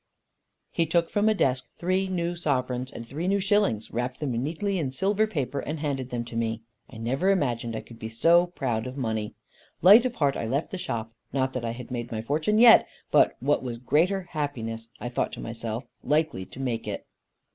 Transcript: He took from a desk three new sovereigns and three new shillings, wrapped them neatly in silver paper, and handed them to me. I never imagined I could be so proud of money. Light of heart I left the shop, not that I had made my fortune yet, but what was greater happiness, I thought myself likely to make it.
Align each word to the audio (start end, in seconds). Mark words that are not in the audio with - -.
He 0.71 0.87
took 0.87 1.11
from 1.11 1.29
a 1.29 1.35
desk 1.35 1.69
three 1.77 2.07
new 2.07 2.35
sovereigns 2.35 2.91
and 2.91 3.07
three 3.07 3.27
new 3.27 3.39
shillings, 3.39 3.91
wrapped 3.91 4.19
them 4.19 4.31
neatly 4.31 4.79
in 4.79 4.89
silver 4.89 5.27
paper, 5.27 5.59
and 5.59 5.79
handed 5.79 6.09
them 6.09 6.25
to 6.25 6.35
me. 6.35 6.63
I 6.89 6.97
never 6.97 7.29
imagined 7.29 7.75
I 7.75 7.81
could 7.81 7.99
be 7.99 8.09
so 8.09 8.47
proud 8.47 8.87
of 8.87 8.97
money. 8.97 9.35
Light 9.83 10.03
of 10.03 10.15
heart 10.15 10.35
I 10.35 10.47
left 10.47 10.71
the 10.71 10.79
shop, 10.79 11.13
not 11.31 11.53
that 11.53 11.63
I 11.63 11.73
had 11.73 11.91
made 11.91 12.11
my 12.11 12.23
fortune 12.23 12.57
yet, 12.57 12.87
but 13.11 13.35
what 13.41 13.61
was 13.61 13.77
greater 13.77 14.23
happiness, 14.31 14.89
I 14.99 15.07
thought 15.07 15.37
myself 15.37 15.83
likely 16.03 16.45
to 16.47 16.59
make 16.59 16.87
it. 16.87 17.05